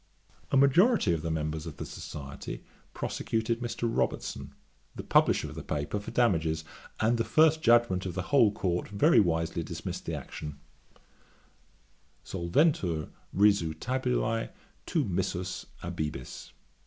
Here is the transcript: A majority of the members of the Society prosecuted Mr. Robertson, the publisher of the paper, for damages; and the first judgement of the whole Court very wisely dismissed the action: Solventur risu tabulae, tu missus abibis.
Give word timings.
A 0.51 0.57
majority 0.57 1.13
of 1.13 1.21
the 1.21 1.29
members 1.29 1.67
of 1.67 1.77
the 1.77 1.85
Society 1.85 2.63
prosecuted 2.91 3.59
Mr. 3.59 3.83
Robertson, 3.87 4.55
the 4.95 5.03
publisher 5.03 5.47
of 5.49 5.53
the 5.53 5.61
paper, 5.61 5.99
for 5.99 6.09
damages; 6.09 6.63
and 6.99 7.19
the 7.19 7.23
first 7.23 7.61
judgement 7.61 8.07
of 8.07 8.15
the 8.15 8.23
whole 8.33 8.51
Court 8.51 8.87
very 8.87 9.19
wisely 9.19 9.61
dismissed 9.61 10.07
the 10.07 10.15
action: 10.15 10.59
Solventur 12.25 13.09
risu 13.31 13.75
tabulae, 13.79 14.49
tu 14.87 15.05
missus 15.05 15.67
abibis. 15.83 16.51